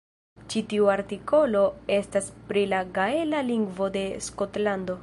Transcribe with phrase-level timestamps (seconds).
[0.53, 1.61] Ĉi tiu artikolo
[1.99, 4.97] estas pri la gaela lingvo de Skotlando.